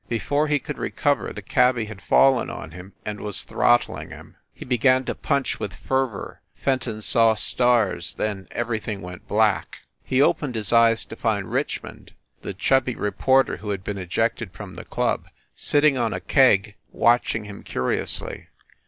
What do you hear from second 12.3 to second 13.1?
the chubby